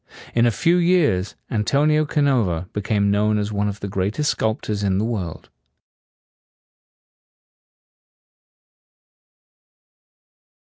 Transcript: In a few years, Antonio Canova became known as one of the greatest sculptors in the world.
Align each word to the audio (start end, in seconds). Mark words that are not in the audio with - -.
In 0.33 0.47
a 0.47 0.49
few 0.51 0.77
years, 0.77 1.35
Antonio 1.51 2.05
Canova 2.05 2.67
became 2.73 3.11
known 3.11 3.37
as 3.37 3.51
one 3.51 3.67
of 3.69 3.81
the 3.81 3.87
greatest 3.87 4.31
sculptors 4.31 4.81
in 4.81 4.97
the 4.97 5.05
world. 5.05 5.51